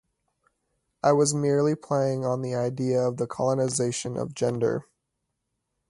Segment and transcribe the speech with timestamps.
[1.03, 4.87] I was merely playing on the idea of the colonization of gender.